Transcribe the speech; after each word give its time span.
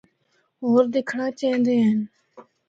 ہور 0.65 0.83
دکھنڑا 0.93 1.27
چہندے 1.39 1.75
ہن۔ 1.85 1.99